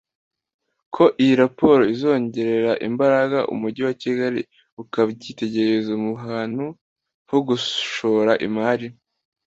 [0.95, 4.39] ko iyi raporo izongerera imbaraga umujyi wa Kigali
[4.81, 6.65] ukaba icyitegererezo mu hantu
[7.29, 8.87] ho gushora imari